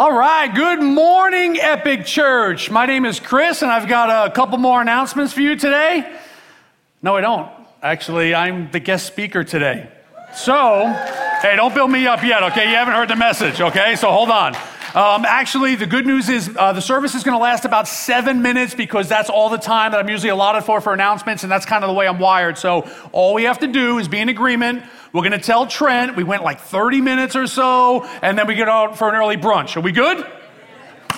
[0.00, 2.70] All right, good morning, Epic Church.
[2.70, 6.08] My name is Chris, and I've got a couple more announcements for you today.
[7.02, 7.50] No, I don't.
[7.82, 9.90] Actually, I'm the guest speaker today.
[10.32, 10.86] So,
[11.42, 12.70] hey, don't build me up yet, okay?
[12.70, 13.96] You haven't heard the message, okay?
[13.96, 14.54] So hold on.
[14.94, 18.40] Um, actually, the good news is uh, the service is going to last about seven
[18.40, 21.66] minutes because that's all the time that I'm usually allotted for for announcements, and that's
[21.66, 22.56] kind of the way I'm wired.
[22.56, 24.82] So all we have to do is be in agreement.
[25.12, 28.54] We're going to tell Trent we went like 30 minutes or so, and then we
[28.54, 29.76] get out for an early brunch.
[29.76, 30.26] Are we good?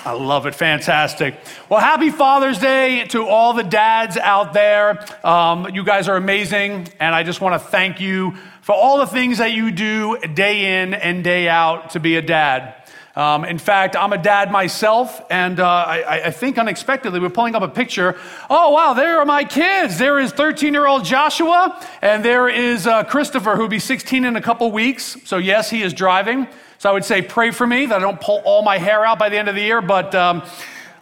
[0.03, 0.55] I love it.
[0.55, 1.35] Fantastic.
[1.69, 5.05] Well, happy Father's Day to all the dads out there.
[5.25, 9.05] Um, you guys are amazing, and I just want to thank you for all the
[9.05, 12.80] things that you do day in and day out to be a dad.
[13.15, 17.55] Um, in fact, I'm a dad myself, and uh, I, I, think unexpectedly we're pulling
[17.55, 18.17] up a picture.
[18.49, 19.97] Oh, wow, there are my kids.
[19.97, 24.37] There is 13 year old Joshua, and there is uh, Christopher, who'll be 16 in
[24.37, 25.17] a couple weeks.
[25.25, 26.47] So, yes, he is driving.
[26.77, 29.19] So, I would say pray for me that I don't pull all my hair out
[29.19, 30.15] by the end of the year, but.
[30.15, 30.43] Um,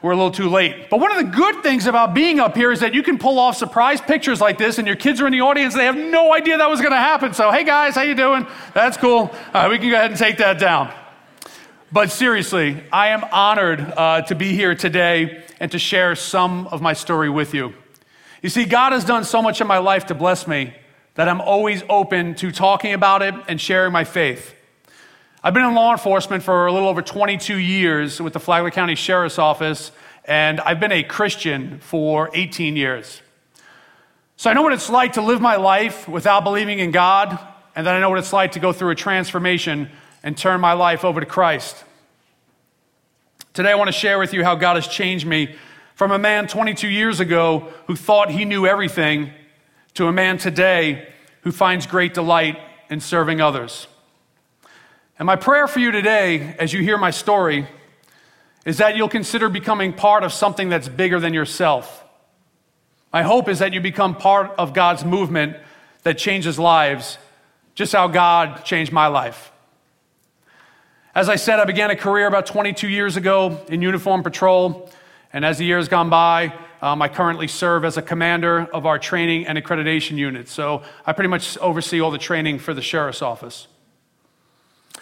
[0.02, 0.90] we're a little too late.
[0.90, 3.38] But one of the good things about being up here is that you can pull
[3.38, 5.74] off surprise pictures like this, and your kids are in the audience.
[5.74, 7.34] They have no idea that was going to happen.
[7.34, 8.48] So, hey guys, how you doing?
[8.74, 9.26] That's cool.
[9.54, 10.94] We can go ahead and take that down.
[11.92, 16.84] But seriously, I am honored uh, to be here today and to share some of
[16.84, 17.74] my story with you.
[18.44, 20.76] You see, God has done so much in my life to bless me
[21.16, 24.54] that I'm always open to talking about it and sharing my faith.
[25.44, 28.94] I've been in law enforcement for a little over 22 years with the Flagler County
[28.94, 29.92] Sheriff's Office,
[30.26, 33.20] and I've been a Christian for 18 years.
[34.38, 37.40] So I know what it's like to live my life without believing in God,
[37.76, 39.90] and then I know what it's like to go through a transformation
[40.24, 41.84] and turn my life over to Christ.
[43.54, 45.56] Today, I want to share with you how God has changed me
[45.96, 49.32] from a man 22 years ago who thought he knew everything
[49.96, 51.08] to a man today
[51.42, 52.58] who finds great delight
[52.90, 53.88] in serving others.
[55.18, 57.68] And my prayer for you today, as you hear my story,
[58.66, 62.06] is that you'll consider becoming part of something that's bigger than yourself.
[63.12, 65.58] My hope is that you become part of God's movement
[66.04, 67.18] that changes lives,
[67.76, 69.52] just how God changed my life.
[71.16, 74.92] As I said, I began a career about 22 years ago in uniform patrol,
[75.34, 76.54] and as the years gone by,
[76.84, 80.48] um, I currently serve as a commander of our training and accreditation unit.
[80.48, 83.68] So I pretty much oversee all the training for the sheriff's office.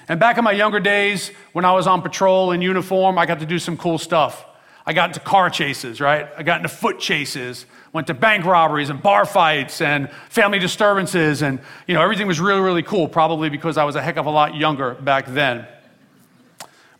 [0.07, 3.41] And back in my younger days, when I was on patrol in uniform, I got
[3.41, 4.45] to do some cool stuff.
[4.85, 6.29] I got into car chases, right?
[6.37, 11.41] I got into foot chases, went to bank robberies and bar fights and family disturbances,
[11.41, 13.09] and you know everything was really, really cool.
[13.09, 15.67] Probably because I was a heck of a lot younger back then.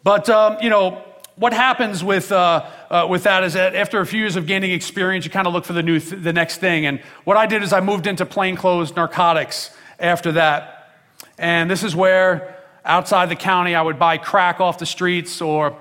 [0.04, 1.04] But, um, you know,
[1.38, 4.72] what happens with, uh, uh, with that is that after a few years of gaining
[4.72, 6.86] experience, you kind of look for the, new th- the next thing.
[6.86, 9.70] And what I did is I moved into plainclothes narcotics
[10.00, 10.96] after that.
[11.38, 15.78] And this is where outside the county I would buy crack off the streets or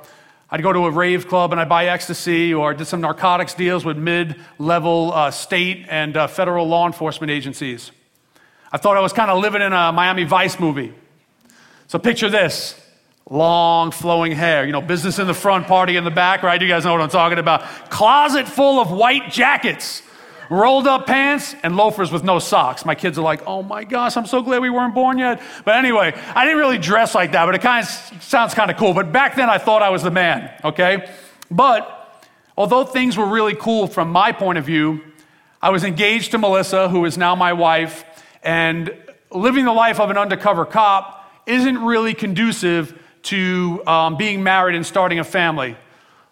[0.50, 3.84] I'd go to a rave club and I'd buy ecstasy or did some narcotics deals
[3.84, 7.90] with mid level uh, state and uh, federal law enforcement agencies.
[8.70, 10.92] I thought I was kind of living in a Miami Vice movie.
[11.88, 12.80] So picture this
[13.28, 14.64] long flowing hair.
[14.64, 16.60] You know, business in the front, party in the back, right?
[16.60, 17.62] You guys know what I'm talking about.
[17.90, 20.02] Closet full of white jackets,
[20.48, 22.84] rolled up pants, and loafers with no socks.
[22.84, 25.42] My kids are like, oh my gosh, I'm so glad we weren't born yet.
[25.64, 28.76] But anyway, I didn't really dress like that, but it kind of sounds kind of
[28.76, 28.94] cool.
[28.94, 31.10] But back then I thought I was the man, okay?
[31.50, 32.22] But
[32.56, 35.00] although things were really cool from my point of view,
[35.60, 38.04] I was engaged to Melissa, who is now my wife,
[38.44, 38.94] and
[39.32, 44.84] living the life of an undercover cop isn't really conducive to um, being married and
[44.84, 45.76] starting a family.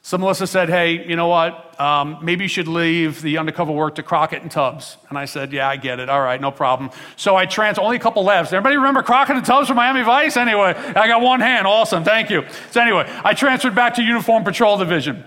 [0.02, 1.80] So Melissa said, Hey, you know what?
[1.80, 4.98] Um, maybe you should leave the undercover work to Crockett and Tubbs.
[5.08, 6.10] And I said, Yeah, I get it.
[6.10, 6.90] All right, no problem.
[7.16, 8.52] So I trans only a couple left.
[8.52, 10.36] Everybody remember Crockett and Tubbs from Miami Vice?
[10.36, 11.66] Anyway, I got one hand.
[11.66, 12.04] Awesome.
[12.04, 12.44] Thank you.
[12.70, 15.24] So anyway, I transferred back to Uniform Patrol Division.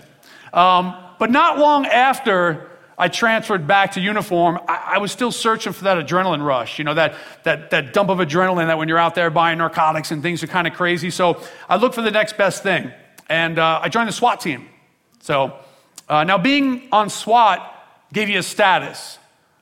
[0.52, 2.67] Um, but not long after
[2.98, 6.84] I transferred back to uniform, I, I, was still searching for that adrenaline rush, you
[6.84, 7.14] know, that,
[7.44, 10.48] that, that dump of adrenaline that when you're out there buying narcotics and things are
[10.48, 11.10] kind of crazy.
[11.10, 12.92] So I looked for the next best thing.
[13.28, 14.68] And uh, I joined the SWAT team.
[15.20, 15.56] So
[16.08, 17.74] uh, now being on SWAT
[18.12, 19.18] gave you a status,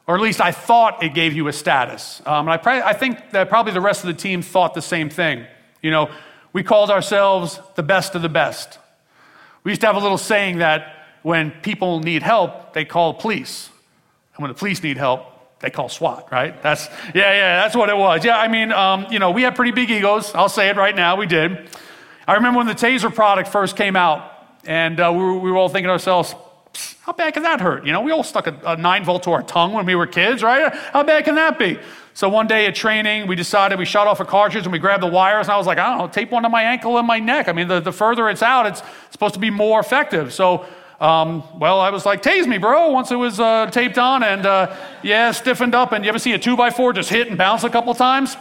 [0.06, 2.22] or at least I thought it gave you a status.
[2.24, 4.80] Um, and I, pr- I think that probably the rest of the team thought the
[4.80, 5.44] same thing.
[5.82, 6.10] You know,
[6.52, 8.78] we called ourselves the best of the best.
[9.62, 10.95] We used to have a little saying that
[11.26, 13.68] when people need help, they call police.
[14.36, 16.62] And when the police need help, they call SWAT, right?
[16.62, 16.86] That's,
[17.16, 18.24] yeah, yeah, that's what it was.
[18.24, 20.32] Yeah, I mean, um, you know, we had pretty big egos.
[20.36, 21.68] I'll say it right now, we did.
[22.28, 24.30] I remember when the Taser product first came out,
[24.66, 26.32] and uh, we, were, we, were, all thinking to ourselves,
[27.00, 27.84] How bad can that hurt?
[27.84, 30.06] You know, we all stuck a, a nine volt to our tongue when we were
[30.06, 30.72] kids, right?
[30.92, 31.76] How bad can that be?
[32.14, 35.02] So one day at training, we decided we shot off a cartridge and we grabbed
[35.02, 35.48] the wires.
[35.48, 37.48] And I was like, I don't know, tape one to my ankle and my neck.
[37.48, 38.80] I mean, the, the further it's out, it's
[39.10, 40.32] supposed to be more effective.
[40.32, 40.64] So,
[41.00, 44.46] um, well, I was like, tase me, bro, once it was uh, taped on and,
[44.46, 45.92] uh, yeah, stiffened up.
[45.92, 48.36] And you ever see a two by four just hit and bounce a couple times?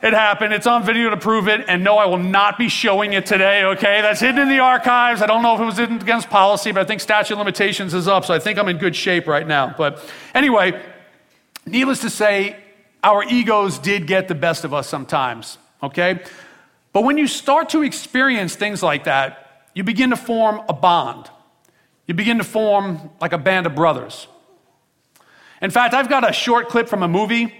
[0.00, 0.54] It happened.
[0.54, 1.64] It's on video to prove it.
[1.66, 4.00] And no, I will not be showing it today, okay?
[4.00, 5.20] That's hidden in the archives.
[5.20, 8.06] I don't know if it was against policy, but I think statute of limitations is
[8.06, 8.24] up.
[8.24, 9.74] So I think I'm in good shape right now.
[9.76, 10.80] But anyway,
[11.66, 12.56] needless to say,
[13.02, 16.20] our egos did get the best of us sometimes, okay?
[16.92, 21.30] But when you start to experience things like that, you begin to form a bond.
[22.08, 24.26] You begin to form like a band of brothers.
[25.60, 27.54] In fact, I've got a short clip from a movie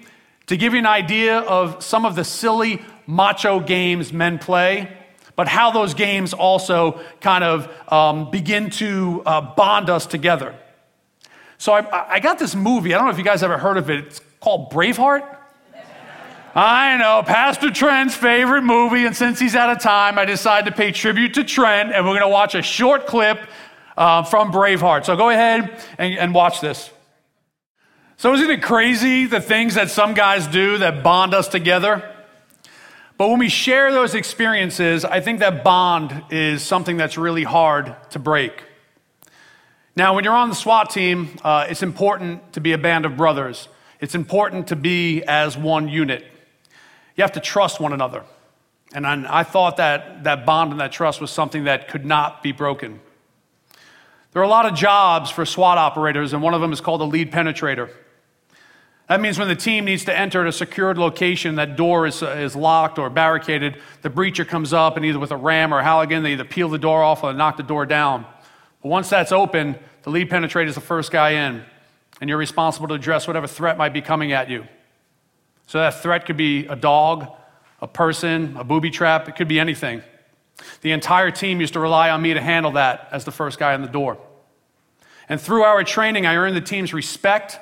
[0.47, 4.91] to give you an idea of some of the silly macho games men play,
[5.37, 10.55] but how those games also kind of um, begin to uh, bond us together.
[11.59, 12.95] So I, I got this movie.
[12.95, 14.07] I don't know if you guys ever heard of it.
[14.07, 15.37] It's called Braveheart.
[16.55, 20.77] I know, Pastor Trent's favorite movie, and since he's out of time, I decided to
[20.77, 23.39] pay tribute to Trent, and we're going to watch a short clip
[23.99, 25.05] uh, from Braveheart.
[25.05, 26.91] So go ahead and, and watch this.
[28.17, 32.15] So, isn't it crazy the things that some guys do that bond us together?
[33.17, 37.95] But when we share those experiences, I think that bond is something that's really hard
[38.11, 38.65] to break.
[39.95, 43.17] Now, when you're on the SWAT team, uh, it's important to be a band of
[43.17, 43.69] brothers.
[44.01, 46.25] It's important to be as one unit.
[47.17, 48.25] You have to trust one another.
[48.93, 52.43] And I, I thought that that bond and that trust was something that could not
[52.43, 53.01] be broken.
[54.33, 57.01] There are a lot of jobs for SWAT operators, and one of them is called
[57.01, 57.91] a lead penetrator.
[59.09, 62.55] That means when the team needs to enter a secured location, that door is, is
[62.55, 66.23] locked or barricaded, the breacher comes up and either with a ram or a Halligan,
[66.23, 68.27] they either peel the door off or knock the door down.
[68.83, 71.65] But once that's open, the lead penetrator is the first guy in,
[72.21, 74.67] and you're responsible to address whatever threat might be coming at you.
[75.69, 77.29] So that threat could be a dog,
[77.81, 80.03] a person, a booby trap, it could be anything.
[80.81, 83.75] The entire team used to rely on me to handle that as the first guy
[83.75, 84.19] in the door.
[85.29, 87.59] And through our training, I earned the team's respect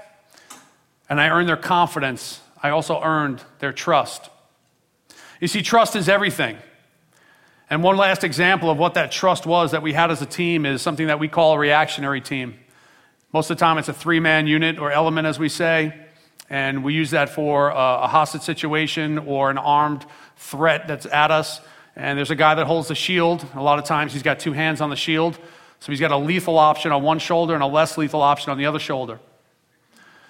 [1.08, 2.40] and I earned their confidence.
[2.62, 4.30] I also earned their trust.
[5.40, 6.56] You see, trust is everything.
[7.68, 10.64] And one last example of what that trust was that we had as a team
[10.64, 12.54] is something that we call a reactionary team.
[13.32, 15.92] Most of the time, it's a three man unit or element, as we say,
[16.48, 20.06] and we use that for uh, a hostage situation or an armed
[20.36, 21.60] threat that's at us.
[21.96, 23.44] And there's a guy that holds the shield.
[23.54, 25.38] A lot of times, he's got two hands on the shield.
[25.80, 28.58] So he's got a lethal option on one shoulder and a less lethal option on
[28.58, 29.18] the other shoulder.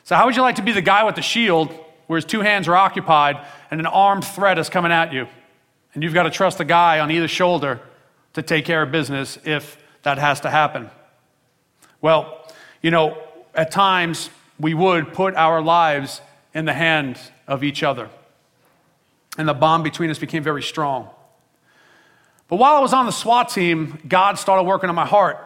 [0.04, 1.72] So, how would you like to be the guy with the shield
[2.06, 5.26] where his two hands are occupied and an armed threat is coming at you?
[5.94, 7.80] And you've got to trust the guy on either shoulder
[8.34, 10.90] to take care of business if that has to happen.
[12.00, 12.46] Well,
[12.82, 13.18] you know,
[13.54, 14.30] at times
[14.60, 16.20] we would put our lives
[16.54, 18.08] in the hands of each other.
[19.38, 21.10] And the bond between us became very strong.
[22.48, 25.38] But while I was on the SWAT team, God started working on my heart.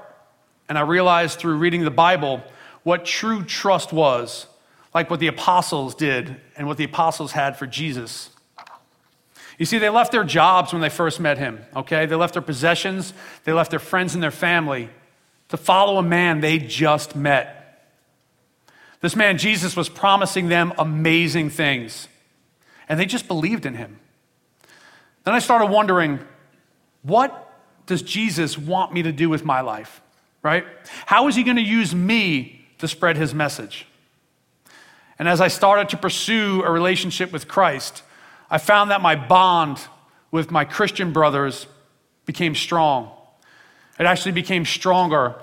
[0.69, 2.43] And I realized through reading the Bible
[2.83, 4.47] what true trust was,
[4.95, 8.31] like what the apostles did and what the apostles had for Jesus.
[9.59, 12.07] You see, they left their jobs when they first met him, okay?
[12.07, 13.13] They left their possessions,
[13.45, 14.89] they left their friends and their family
[15.49, 17.57] to follow a man they just met.
[19.01, 22.09] This man, Jesus, was promising them amazing things,
[22.89, 23.99] and they just believed in him.
[25.25, 26.21] Then I started wondering,
[27.03, 27.47] what
[27.87, 30.01] does Jesus want me to do with my life,
[30.43, 30.65] right?
[31.07, 33.87] How is he going to use me to spread his message?
[35.19, 38.03] And as I started to pursue a relationship with Christ,
[38.51, 39.79] I found that my bond
[40.31, 41.67] with my Christian brothers
[42.27, 43.11] became strong.
[43.99, 45.35] It actually became stronger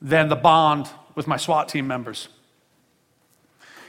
[0.00, 2.28] than the bond with my SWAT team members.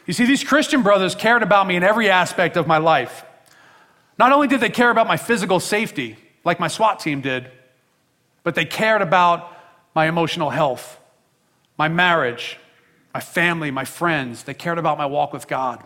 [0.06, 3.24] You see, these Christian brothers cared about me in every aspect of my life.
[4.18, 7.50] Not only did they care about my physical safety, like my SWAT team did,
[8.44, 9.56] but they cared about
[9.96, 11.00] my emotional health,
[11.78, 12.58] my marriage,
[13.14, 14.44] my family, my friends.
[14.44, 15.86] They cared about my walk with God.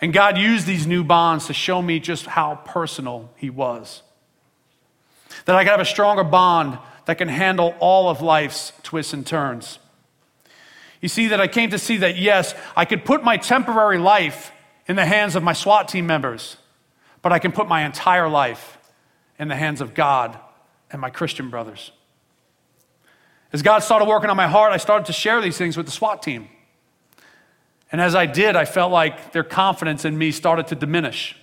[0.00, 4.02] And God used these new bonds to show me just how personal He was.
[5.46, 9.26] That I could have a stronger bond that can handle all of life's twists and
[9.26, 9.78] turns.
[11.00, 14.50] You see, that I came to see that yes, I could put my temporary life
[14.88, 16.56] in the hands of my SWAT team members,
[17.22, 18.75] but I can put my entire life
[19.38, 20.38] in the hands of God
[20.90, 21.92] and my Christian brothers.
[23.52, 25.92] As God started working on my heart, I started to share these things with the
[25.92, 26.48] SWAT team.
[27.92, 31.36] And as I did, I felt like their confidence in me started to diminish.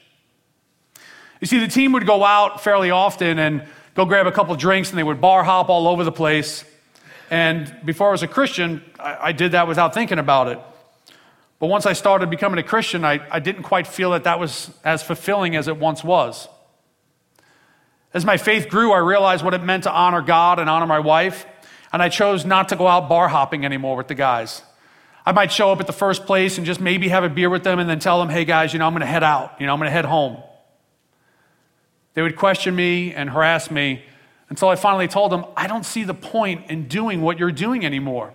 [1.39, 4.89] You see, the team would go out fairly often and go grab a couple drinks,
[4.89, 6.65] and they would bar hop all over the place.
[7.29, 10.59] And before I was a Christian, I, I did that without thinking about it.
[11.59, 14.69] But once I started becoming a Christian, I, I didn't quite feel that that was
[14.83, 16.49] as fulfilling as it once was.
[18.13, 20.99] As my faith grew, I realized what it meant to honor God and honor my
[20.99, 21.45] wife,
[21.91, 24.61] and I chose not to go out bar hopping anymore with the guys.
[25.25, 27.63] I might show up at the first place and just maybe have a beer with
[27.63, 29.59] them and then tell them, hey guys, you know, I'm going to head out.
[29.59, 30.43] You know, I'm going to head home.
[32.13, 34.03] They would question me and harass me
[34.49, 37.85] until I finally told them, I don't see the point in doing what you're doing
[37.85, 38.33] anymore.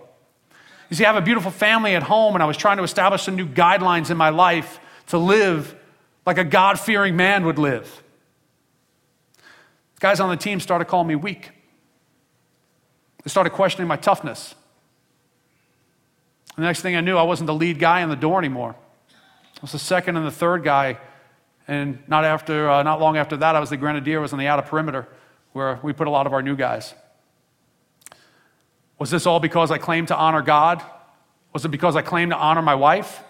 [0.89, 3.21] You see, I have a beautiful family at home, and I was trying to establish
[3.21, 5.75] some new guidelines in my life to live
[6.25, 8.03] like a God fearing man would live.
[9.99, 11.51] Guys on the team started calling me weak.
[13.23, 14.55] They started questioning my toughness.
[16.55, 18.75] And The next thing I knew, I wasn't the lead guy in the door anymore.
[19.11, 20.97] I was the second and the third guy.
[21.67, 24.47] And not, after, uh, not long after that, I was the grenadier, was on the
[24.47, 25.07] outer perimeter
[25.51, 26.93] where we put a lot of our new guys.
[28.97, 30.81] Was this all because I claimed to honor God?
[31.53, 33.21] Was it because I claimed to honor my wife?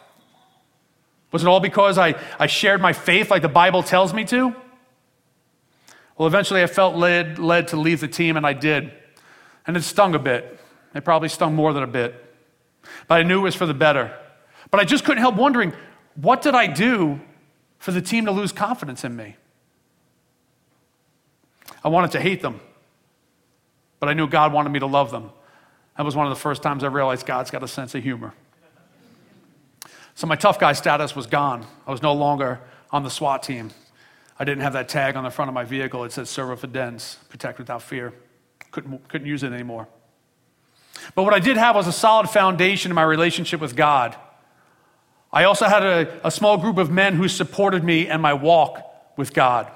[1.32, 4.56] Was it all because I, I shared my faith like the Bible tells me to?
[6.20, 8.92] Well, eventually I felt led, led to leave the team, and I did.
[9.66, 10.60] And it stung a bit.
[10.94, 12.30] It probably stung more than a bit
[13.08, 14.16] but I knew it was for the better.
[14.72, 15.74] But I just couldn't help wondering
[16.16, 17.20] what did I do
[17.78, 19.36] for the team to lose confidence in me?
[21.84, 22.60] I wanted to hate them,
[24.00, 25.32] but I knew God wanted me to love them.
[25.98, 28.34] That was one of the first times I realized God's got a sense of humor.
[30.16, 31.66] So my tough guy status was gone.
[31.88, 32.60] I was no longer
[32.92, 33.72] on the SWAT team.
[34.40, 36.06] I didn't have that tag on the front of my vehicle.
[36.06, 38.14] It said Servo Fidenz, protect without fear.
[38.72, 39.88] Couldn't, couldn't use it anymore.
[41.14, 44.16] But what I did have was a solid foundation in my relationship with God.
[45.32, 49.18] I also had a, a small group of men who supported me and my walk
[49.18, 49.70] with God.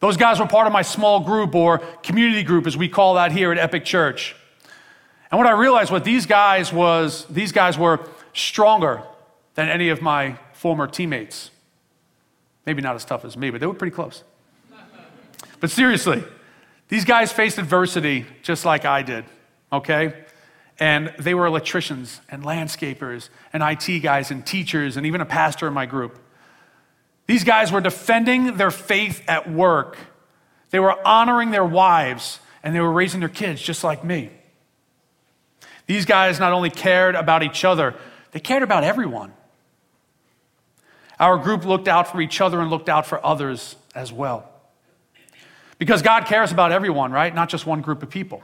[0.00, 3.32] Those guys were part of my small group or community group, as we call that
[3.32, 4.36] here at Epic Church.
[5.30, 8.00] And what I realized was these guys was these guys were
[8.32, 9.02] stronger
[9.54, 11.50] than any of my former teammates.
[12.66, 14.22] Maybe not as tough as me, but they were pretty close.
[15.60, 16.22] but seriously,
[16.88, 19.24] these guys faced adversity just like I did
[19.72, 20.14] okay?
[20.78, 25.66] And they were electricians and landscapers and IT guys and teachers and even a pastor
[25.66, 26.18] in my group.
[27.26, 29.98] These guys were defending their faith at work.
[30.70, 34.30] They were honoring their wives and they were raising their kids just like me.
[35.86, 37.94] These guys not only cared about each other,
[38.32, 39.32] they cared about everyone.
[41.20, 44.48] Our group looked out for each other and looked out for others as well.
[45.78, 47.34] Because God cares about everyone, right?
[47.34, 48.42] Not just one group of people.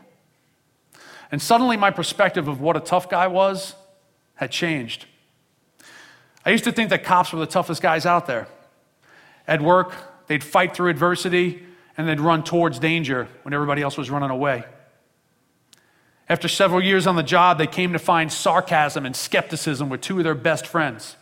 [1.33, 3.75] And suddenly, my perspective of what a tough guy was
[4.35, 5.07] had changed.
[6.45, 8.47] I used to think that cops were the toughest guys out there.
[9.49, 9.95] At work,
[10.27, 11.63] they'd fight through adversity
[11.97, 14.65] and they'd run towards danger when everybody else was running away.
[16.29, 20.19] After several years on the job, they came to find sarcasm and skepticism with two
[20.19, 21.17] of their best friends.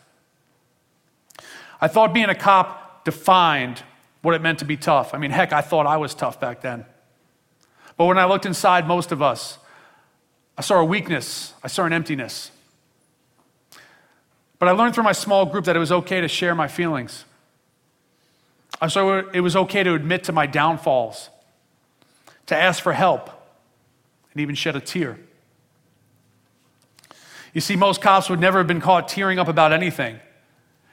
[1.85, 3.83] I thought being a cop defined
[4.23, 5.13] what it meant to be tough.
[5.13, 6.83] I mean, heck, I thought I was tough back then.
[7.95, 9.59] But when I looked inside most of us,
[10.57, 12.49] I saw a weakness, I saw an emptiness.
[14.57, 17.23] But I learned through my small group that it was okay to share my feelings.
[18.81, 21.29] I saw it was okay to admit to my downfalls,
[22.47, 23.29] to ask for help,
[24.33, 25.19] and even shed a tear.
[27.53, 30.19] You see, most cops would never have been caught tearing up about anything.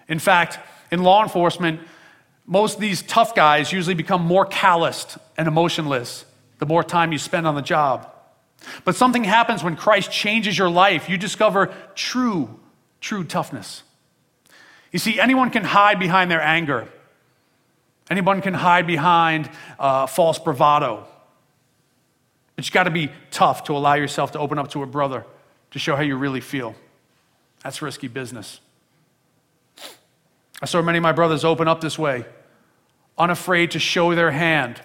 [0.07, 0.59] In fact,
[0.93, 1.81] in law enforcement,
[2.47, 6.27] most of these tough guys usually become more calloused and emotionless
[6.59, 8.09] the more time you spend on the job.
[8.85, 11.09] But something happens when Christ changes your life.
[11.09, 12.61] You discover true,
[13.01, 13.83] true toughness.
[14.93, 16.87] You see, anyone can hide behind their anger,
[18.11, 21.07] anyone can hide behind uh, false bravado.
[22.55, 25.25] But you got to be tough to allow yourself to open up to a brother
[25.71, 26.75] to show how you really feel.
[27.65, 28.61] That's risky business.
[30.62, 32.25] I saw many of my brothers open up this way,
[33.19, 34.81] unafraid to show their hand,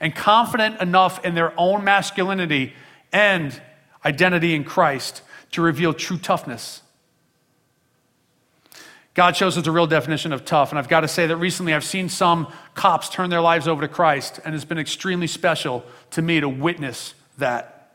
[0.00, 2.72] and confident enough in their own masculinity
[3.12, 3.60] and
[4.04, 6.80] identity in Christ to reveal true toughness.
[9.12, 10.70] God shows us the real definition of tough.
[10.70, 13.82] And I've got to say that recently I've seen some cops turn their lives over
[13.82, 17.92] to Christ, and it's been extremely special to me to witness that.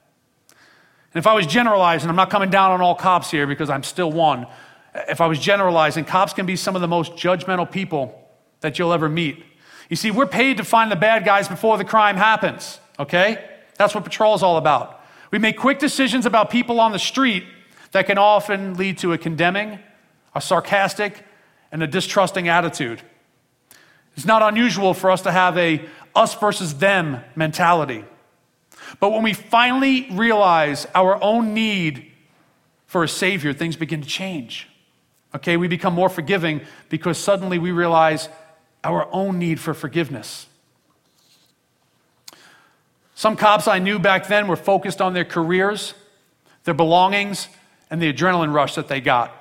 [1.13, 3.83] And if I was generalizing, I'm not coming down on all cops here because I'm
[3.83, 4.47] still one.
[4.93, 8.27] If I was generalizing, cops can be some of the most judgmental people
[8.61, 9.43] that you'll ever meet.
[9.89, 13.43] You see, we're paid to find the bad guys before the crime happens, okay?
[13.77, 15.03] That's what patrol is all about.
[15.31, 17.43] We make quick decisions about people on the street
[17.91, 19.79] that can often lead to a condemning,
[20.35, 21.23] a sarcastic,
[21.71, 23.01] and a distrusting attitude.
[24.15, 25.81] It's not unusual for us to have a
[26.15, 28.03] us versus them mentality.
[28.99, 32.11] But when we finally realize our own need
[32.85, 34.68] for a Savior, things begin to change.
[35.35, 38.29] Okay, we become more forgiving because suddenly we realize
[38.83, 40.47] our own need for forgiveness.
[43.13, 45.93] Some cops I knew back then were focused on their careers,
[46.63, 47.49] their belongings,
[47.89, 49.35] and the adrenaline rush that they got.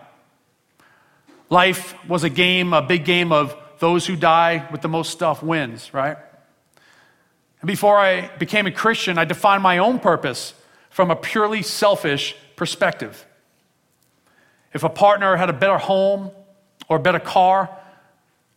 [1.49, 5.42] Life was a game, a big game of those who die with the most stuff
[5.42, 6.16] wins, right?
[7.61, 10.54] And before I became a Christian, I defined my own purpose
[10.90, 13.25] from a purely selfish perspective.
[14.72, 16.30] If a partner had a better home
[16.88, 17.70] or a better car,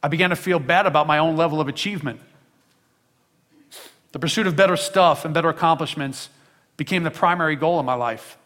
[0.04, 2.20] I began to feel bad about my own level of achievement.
[4.12, 6.30] The pursuit of better stuff and better accomplishments
[6.76, 8.38] became the primary goal of my life.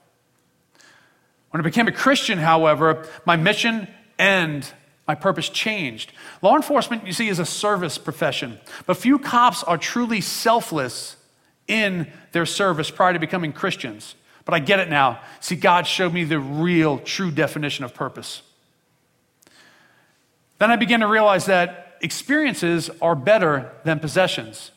[1.50, 3.88] When I became a Christian, however, my mission
[4.20, 4.70] and
[5.08, 6.12] my purpose changed.
[6.42, 11.16] Law enforcement, you see, is a service profession, but few cops are truly selfless
[11.68, 14.16] in their service prior to becoming Christians.
[14.46, 15.20] But I get it now.
[15.40, 18.44] See, God showed me the real, true definition of purpose.
[20.60, 24.72] Then I began to realize that experiences are better than possessions.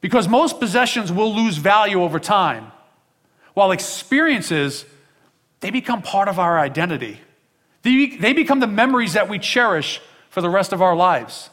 [0.00, 2.70] Because most possessions will lose value over time,
[3.54, 4.84] while experiences,
[5.60, 7.20] they become part of our identity.
[7.82, 11.50] They, they become the memories that we cherish for the rest of our lives.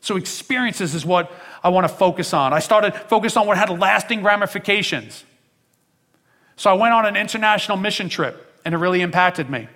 [0.00, 1.30] So, experiences is what
[1.62, 2.52] I want to focus on.
[2.52, 5.24] I started focused on what had lasting ramifications.
[6.62, 9.66] So I went on an international mission trip, and it really impacted me.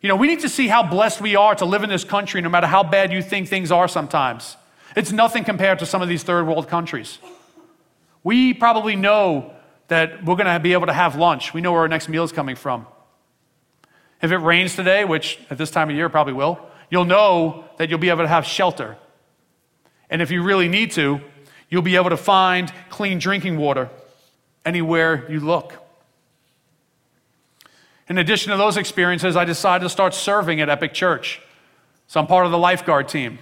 [0.00, 2.40] You know, we need to see how blessed we are to live in this country,
[2.40, 4.56] no matter how bad you think things are sometimes.
[4.96, 7.18] It's nothing compared to some of these third world countries.
[8.24, 9.52] We probably know
[9.88, 11.52] that we're going to be able to have lunch.
[11.52, 12.86] We know where our next meal is coming from.
[14.22, 16.58] If it rains today, which at this time of year probably will,
[16.90, 18.96] you'll know that you'll be able to have shelter.
[20.08, 21.20] And if you really need to,
[21.68, 23.90] you'll be able to find clean drinking water
[24.66, 25.72] anywhere you look.
[28.08, 31.40] In addition to those experiences, I decided to start serving at Epic Church.
[32.08, 33.38] So I'm part of the lifeguard team.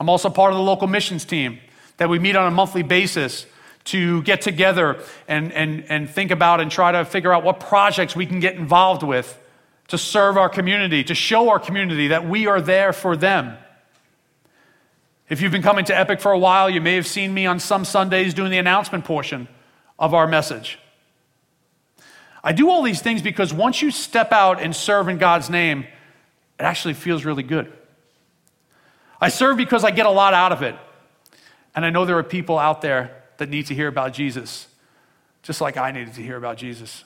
[0.00, 1.58] I'm also part of the local missions team
[1.96, 3.46] that we meet on a monthly basis
[3.84, 8.14] to get together and, and, and think about and try to figure out what projects
[8.14, 9.38] we can get involved with
[9.88, 13.56] to serve our community, to show our community that we are there for them.
[15.28, 17.60] If you've been coming to Epic for a while, you may have seen me on
[17.60, 19.48] some Sundays doing the announcement portion
[19.98, 20.78] of our message.
[22.42, 25.80] I do all these things because once you step out and serve in God's name,
[25.80, 27.72] it actually feels really good.
[29.20, 30.76] I serve because I get a lot out of it.
[31.74, 34.66] And I know there are people out there that need to hear about Jesus,
[35.42, 37.04] just like I needed to hear about Jesus.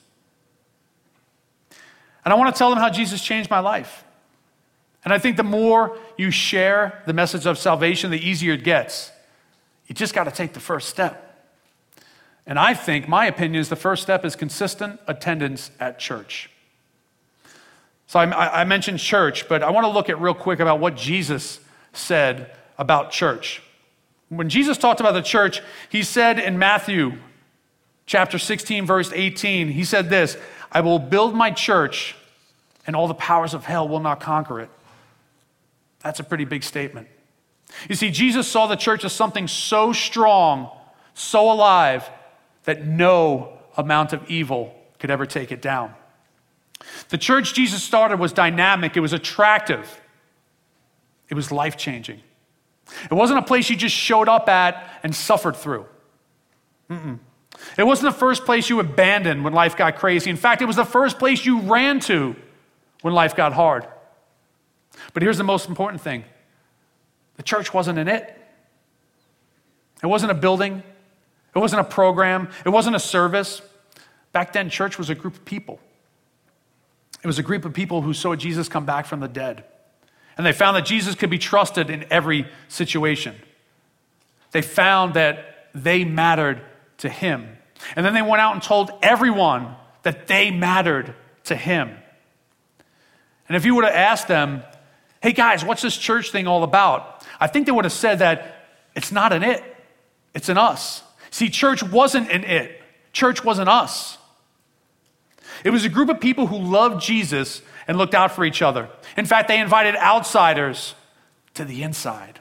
[2.25, 4.05] And I want to tell them how Jesus changed my life.
[5.05, 9.11] And I think the more you share the message of salvation, the easier it gets.
[9.89, 11.32] You just got to take the first step.
[12.47, 16.51] And I think, my opinion is the first step is consistent attendance at church.
[18.07, 20.97] So I, I mentioned church, but I want to look at real quick about what
[20.97, 21.61] Jesus
[21.93, 23.63] said about church.
[24.29, 27.15] When Jesus talked about the church, he said in Matthew
[28.07, 30.37] chapter 16, verse 18, he said this
[30.71, 32.17] I will build my church,
[32.87, 34.71] and all the powers of hell will not conquer it.
[36.01, 37.09] That's a pretty big statement.
[37.89, 40.71] You see, Jesus saw the church as something so strong,
[41.15, 42.11] so alive,
[42.65, 45.95] that no amount of evil could ever take it down.
[47.09, 50.01] The church Jesus started was dynamic, it was attractive,
[51.29, 52.21] it was life changing.
[53.11, 55.87] It wasn't a place you just showed up at and suffered through.
[56.91, 57.19] Mm-mm.
[57.79, 60.31] It wasn't the first place you abandoned when life got crazy.
[60.31, 62.37] In fact, it was the first place you ran to
[63.03, 63.87] when life got hard.
[65.15, 66.25] But here's the most important thing
[67.37, 68.39] the church wasn't in it.
[70.03, 70.83] It wasn't a building,
[71.55, 73.63] it wasn't a program, it wasn't a service.
[74.33, 75.79] Back then, church was a group of people.
[77.23, 79.65] It was a group of people who saw Jesus come back from the dead.
[80.37, 83.37] And they found that Jesus could be trusted in every situation.
[84.51, 86.63] They found that they mattered
[86.99, 87.59] to him.
[87.97, 91.91] And then they went out and told everyone that they mattered to him.
[93.49, 94.63] And if you would have asked them,
[95.23, 97.25] hey guys, what's this church thing all about?
[97.39, 99.63] I think they would have said that it's not an it,
[100.35, 101.03] it's an us.
[101.33, 102.81] See, church wasn't an it,
[103.13, 104.19] church wasn't us.
[105.65, 108.89] It was a group of people who loved Jesus and looked out for each other.
[109.17, 110.95] In fact, they invited outsiders
[111.55, 112.41] to the inside.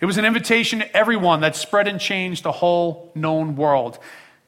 [0.00, 3.98] It was an invitation to everyone that spread and changed the whole known world.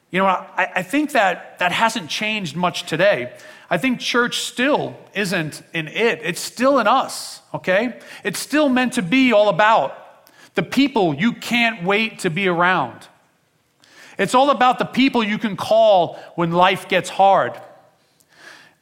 [0.09, 3.33] You know, I, I, think that that hasn't changed much today.
[3.69, 7.99] I think church still isn't in it, it's still in us, okay?
[8.23, 10.02] It's still meant to be all about
[10.55, 13.07] the people you can't wait to be around.
[14.17, 17.59] It's all about the people you can call when life gets hard.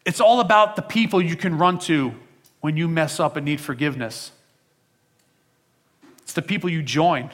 [0.06, 2.14] It's all about the people you can run to
[2.60, 4.32] when you mess up and need forgiveness.
[6.24, 7.30] It's the people you join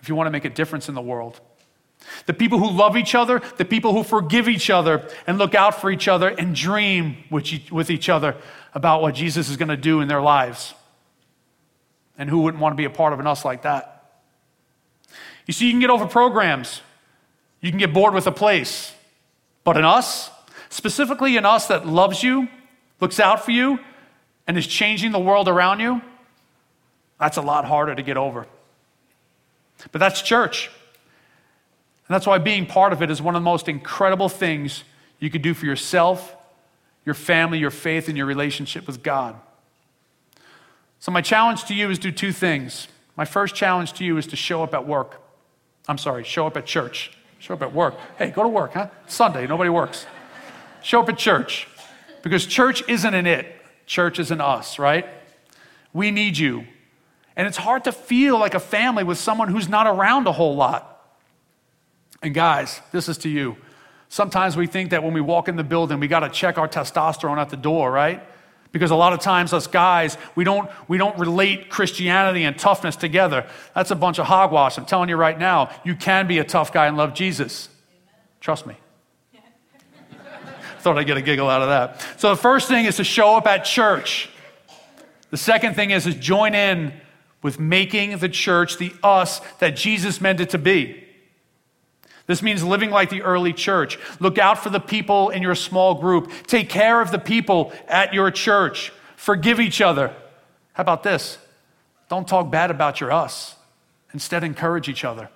[0.00, 1.40] if you want to make a difference in the world.
[2.26, 5.80] The people who love each other, the people who forgive each other and look out
[5.80, 8.36] for each other and dream with each other
[8.74, 10.74] about what Jesus is going to do in their lives.
[12.18, 13.94] And who wouldn't want to be a part of an us like that?
[15.46, 16.82] You see, you can get over programs,
[17.60, 18.92] you can get bored with a place,
[19.64, 20.30] but an us,
[20.68, 22.48] specifically an us that loves you,
[23.00, 23.78] looks out for you,
[24.46, 26.02] and is changing the world around you,
[27.18, 28.46] that's a lot harder to get over.
[29.92, 30.70] But that's church.
[32.08, 34.84] And that's why being part of it is one of the most incredible things
[35.18, 36.34] you could do for yourself,
[37.04, 39.36] your family, your faith, and your relationship with God.
[41.00, 42.88] So, my challenge to you is do two things.
[43.16, 45.20] My first challenge to you is to show up at work.
[45.88, 47.12] I'm sorry, show up at church.
[47.38, 47.94] Show up at work.
[48.16, 48.88] Hey, go to work, huh?
[49.06, 50.06] Sunday, nobody works.
[50.82, 51.68] Show up at church.
[52.22, 53.46] Because church isn't an it,
[53.86, 55.06] church is an us, right?
[55.92, 56.66] We need you.
[57.36, 60.56] And it's hard to feel like a family with someone who's not around a whole
[60.56, 61.16] lot.
[62.20, 63.56] And guys, this is to you.
[64.08, 66.68] Sometimes we think that when we walk in the building, we got to check our
[66.68, 68.22] testosterone at the door, right?
[68.70, 72.96] Because a lot of times, us guys, we don't, we don't relate Christianity and toughness
[72.96, 73.46] together.
[73.74, 74.76] That's a bunch of hogwash.
[74.76, 77.70] I'm telling you right now, you can be a tough guy and love Jesus.
[78.40, 78.76] Trust me.
[80.80, 82.20] Thought I'd get a giggle out of that.
[82.20, 84.28] So the first thing is to show up at church.
[85.30, 86.92] The second thing is to join in
[87.42, 91.07] with making the church the us that Jesus meant it to be.
[92.28, 93.98] This means living like the early church.
[94.20, 96.30] Look out for the people in your small group.
[96.46, 98.92] Take care of the people at your church.
[99.16, 100.14] Forgive each other.
[100.74, 101.38] How about this?
[102.10, 103.56] Don't talk bad about your us.
[104.12, 105.30] Instead, encourage each other.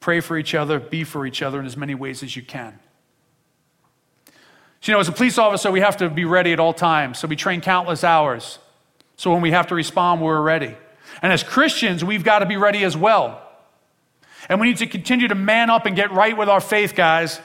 [0.00, 2.78] Pray for each other, be for each other in as many ways as you can.
[4.80, 7.18] So, you know, as a police officer, we have to be ready at all times.
[7.18, 8.58] So we train countless hours.
[9.16, 10.76] So when we have to respond, we're ready.
[11.20, 13.40] And as Christians, we've got to be ready as well.
[14.48, 17.40] And we need to continue to man up and get right with our faith, guys.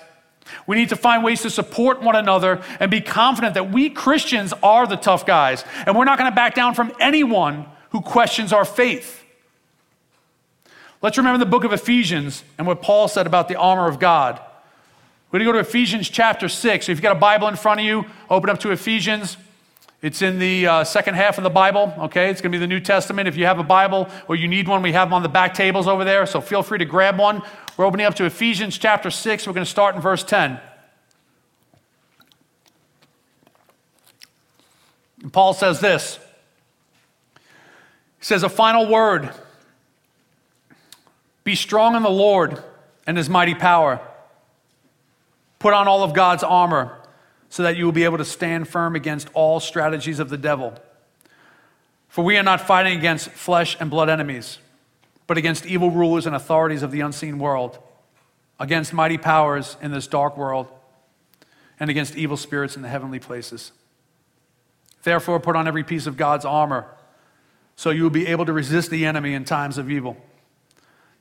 [0.66, 4.54] We need to find ways to support one another and be confident that we Christians
[4.64, 5.64] are the tough guys.
[5.86, 9.24] And we're not going to back down from anyone who questions our faith.
[11.02, 14.42] Let's remember the book of Ephesians and what Paul said about the armor of God.
[15.32, 16.86] We're going to go to Ephesians chapter 6.
[16.86, 19.38] So if you've got a Bible in front of you, open up to Ephesians
[20.02, 22.30] it's in the uh, second half of the Bible, okay?
[22.30, 23.28] It's going to be the New Testament.
[23.28, 25.56] If you have a Bible or you need one, we have them on the back
[25.56, 27.42] tables over there, so feel free to grab one.
[27.78, 29.48] We're opening up to Ephesians chapter 6.
[29.48, 30.60] We're going to start in verse 10.
[35.24, 36.20] And Paul says this
[38.20, 39.32] He says, A final word
[41.44, 42.62] Be strong in the Lord
[43.08, 44.00] and his mighty power.
[45.58, 46.98] Put on all of God's armor
[47.50, 50.74] so that you will be able to stand firm against all strategies of the devil.
[52.10, 54.60] For we are not fighting against flesh and blood enemies,
[55.28, 57.80] but against evil rulers and authorities of the unseen world,
[58.60, 60.68] against mighty powers in this dark world,
[61.80, 63.72] and against evil spirits in the heavenly places.
[65.04, 66.86] Therefore, put on every piece of God's armor,
[67.76, 70.18] so you will be able to resist the enemy in times of evil.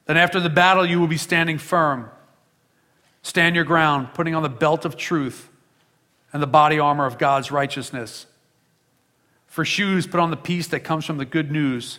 [0.07, 2.11] Then, after the battle, you will be standing firm.
[3.23, 5.51] Stand your ground, putting on the belt of truth
[6.37, 8.27] and the body armor of God's righteousness.
[9.47, 11.99] For shoes, put on the peace that comes from the good news,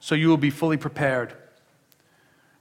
[0.00, 1.32] so you will be fully prepared.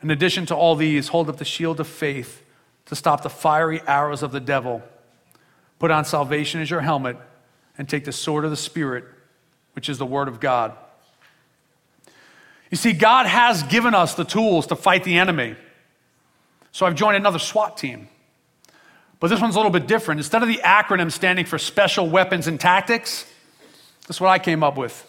[0.03, 2.43] In addition to all these, hold up the shield of faith
[2.85, 4.83] to stop the fiery arrows of the devil.
[5.79, 7.17] Put on salvation as your helmet,
[7.75, 9.03] and take the sword of the Spirit,
[9.73, 10.77] which is the Word of God.
[12.69, 15.55] You see, God has given us the tools to fight the enemy.
[16.71, 18.09] So I've joined another SWAT team.
[19.19, 20.19] But this one's a little bit different.
[20.19, 23.25] Instead of the acronym standing for Special Weapons and Tactics,
[24.08, 25.05] that's what I came up with.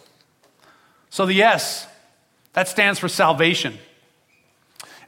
[1.11, 1.87] So the S,
[2.53, 3.79] that stands for salvation.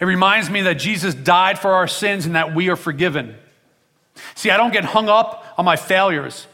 [0.00, 3.36] It reminds me that Jesus died for our sins and that we are forgiven.
[4.34, 6.46] See, I don't get hung up on my failures.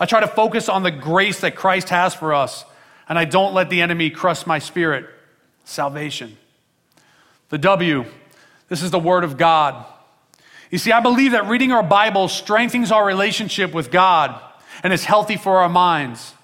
[0.00, 2.64] I try to focus on the grace that Christ has for us,
[3.08, 5.06] and I don't let the enemy crush my spirit.
[5.64, 6.36] Salvation.
[7.50, 8.04] The W,
[8.68, 9.84] this is the Word of God.
[10.70, 14.40] You see, I believe that reading our Bible strengthens our relationship with God
[14.82, 16.34] and is healthy for our minds.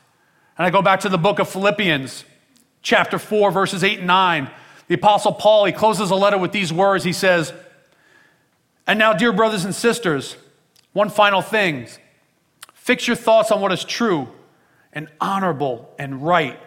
[0.56, 2.24] And I go back to the book of Philippians,
[2.82, 4.50] chapter 4, verses 8 and 9.
[4.88, 7.04] The Apostle Paul, he closes a letter with these words.
[7.04, 7.52] He says,
[8.87, 10.37] And now, dear brothers and sisters,
[10.92, 11.88] one final thing.
[12.72, 14.28] Fix your thoughts on what is true
[14.92, 16.58] and honorable and right.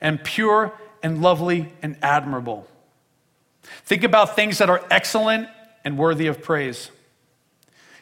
[0.00, 2.66] and pure and lovely and admirable.
[3.84, 5.48] Think about things that are excellent
[5.86, 6.90] and worthy of praise.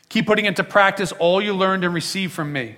[0.09, 2.77] Keep putting into practice all you learned and received from me.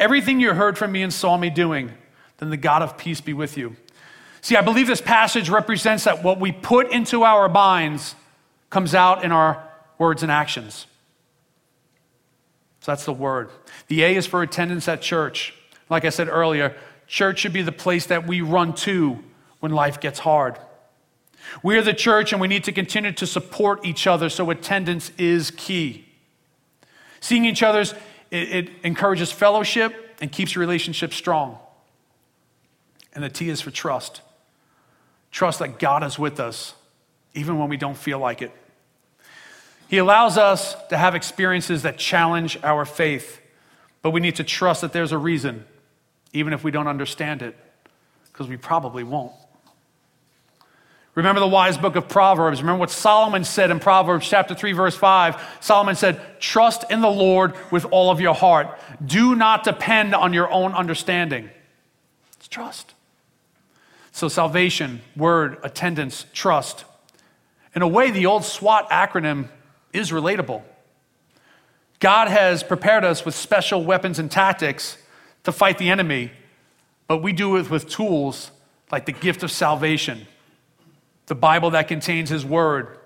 [0.00, 1.92] Everything you heard from me and saw me doing,
[2.38, 3.76] then the God of peace be with you.
[4.40, 8.16] See, I believe this passage represents that what we put into our minds
[8.68, 9.62] comes out in our
[9.96, 10.88] words and actions.
[12.80, 13.50] So that's the word.
[13.86, 15.54] The A is for attendance at church.
[15.88, 16.74] Like I said earlier,
[17.06, 19.22] church should be the place that we run to
[19.60, 20.58] when life gets hard.
[21.62, 25.10] We are the church and we need to continue to support each other, so attendance
[25.18, 26.06] is key.
[27.20, 27.94] Seeing each other's,
[28.30, 31.58] it, it encourages fellowship and keeps relationships strong.
[33.14, 34.20] And the T is for trust.
[35.30, 36.74] Trust that God is with us,
[37.34, 38.52] even when we don't feel like it.
[39.88, 43.40] He allows us to have experiences that challenge our faith,
[44.02, 45.64] but we need to trust that there's a reason,
[46.32, 47.56] even if we don't understand it,
[48.30, 49.32] because we probably won't.
[51.18, 52.60] Remember the wise book of Proverbs.
[52.60, 55.58] Remember what Solomon said in Proverbs chapter 3, verse 5.
[55.58, 58.78] Solomon said, Trust in the Lord with all of your heart.
[59.04, 61.50] Do not depend on your own understanding.
[62.36, 62.94] It's trust.
[64.12, 66.84] So, salvation, word, attendance, trust.
[67.74, 69.48] In a way, the old SWAT acronym
[69.92, 70.62] is relatable.
[71.98, 74.96] God has prepared us with special weapons and tactics
[75.42, 76.30] to fight the enemy,
[77.08, 78.52] but we do it with tools
[78.92, 80.28] like the gift of salvation
[81.28, 82.98] the Bible that contains His Word,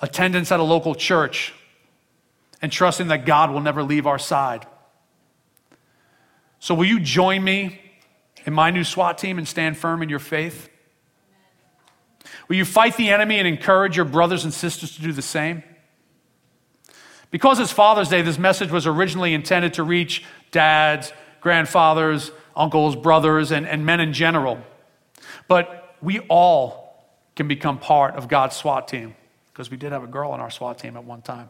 [0.00, 1.52] attendance at a local church,
[2.62, 4.66] and trusting that God will never leave our side.
[6.58, 7.80] So, will you join me
[8.44, 10.68] in my new SWAT team and stand firm in your faith?
[12.48, 15.62] Will you fight the enemy and encourage your brothers and sisters to do the same?
[17.30, 23.52] Because it's Father's Day, this message was originally intended to reach dads, grandfathers, uncles, brothers,
[23.52, 24.58] and, and men in general.
[25.48, 26.89] But we all
[27.40, 29.14] can become part of God's SWAT team
[29.50, 31.48] because we did have a girl on our SWAT team at one time.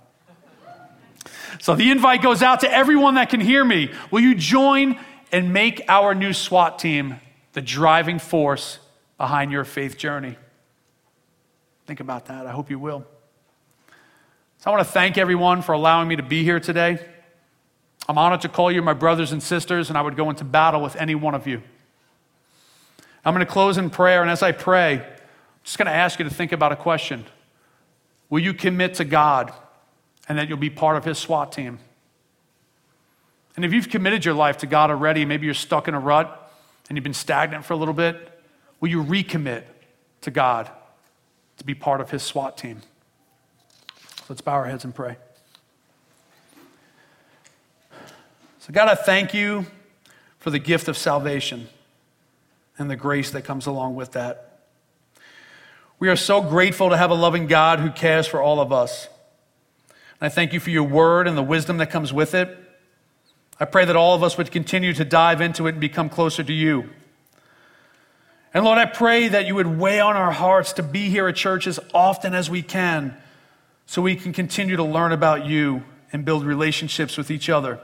[1.60, 3.90] So the invite goes out to everyone that can hear me.
[4.12, 4.96] Will you join
[5.32, 7.16] and make our new SWAT team
[7.54, 8.78] the driving force
[9.18, 10.36] behind your faith journey?
[11.86, 12.46] Think about that.
[12.46, 13.04] I hope you will.
[14.58, 17.04] So I want to thank everyone for allowing me to be here today.
[18.08, 20.82] I'm honored to call you my brothers and sisters, and I would go into battle
[20.82, 21.60] with any one of you.
[23.24, 25.04] I'm going to close in prayer, and as I pray,
[25.64, 27.24] just going to ask you to think about a question.
[28.28, 29.52] Will you commit to God
[30.28, 31.78] and that you'll be part of His SWAT team?
[33.56, 36.52] And if you've committed your life to God already, maybe you're stuck in a rut
[36.88, 38.40] and you've been stagnant for a little bit,
[38.80, 39.64] will you recommit
[40.22, 40.70] to God
[41.58, 42.82] to be part of His SWAT team?
[44.28, 45.16] Let's bow our heads and pray.
[48.60, 49.66] So, God, I thank you
[50.38, 51.68] for the gift of salvation
[52.78, 54.49] and the grace that comes along with that.
[56.00, 59.06] We are so grateful to have a loving God who cares for all of us.
[59.88, 62.56] And I thank you for your word and the wisdom that comes with it.
[63.60, 66.42] I pray that all of us would continue to dive into it and become closer
[66.42, 66.88] to you.
[68.54, 71.36] And Lord, I pray that you would weigh on our hearts to be here at
[71.36, 73.14] church as often as we can
[73.84, 75.82] so we can continue to learn about you
[76.14, 77.78] and build relationships with each other.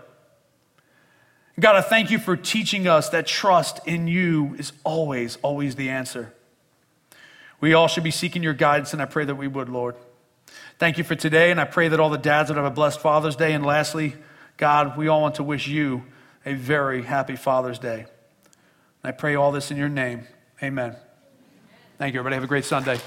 [1.61, 5.90] God, I thank you for teaching us that trust in you is always, always the
[5.90, 6.33] answer.
[7.61, 9.97] We all should be seeking your guidance, and I pray that we would, Lord.
[10.79, 13.01] Thank you for today, and I pray that all the dads would have a blessed
[13.01, 13.53] Father's Day.
[13.53, 14.14] And lastly,
[14.57, 16.05] God, we all want to wish you
[16.45, 18.01] a very happy Father's Day.
[18.01, 20.27] And I pray all this in your name.
[20.62, 20.97] Amen.
[21.99, 22.35] Thank you, everybody.
[22.35, 22.99] Have a great Sunday.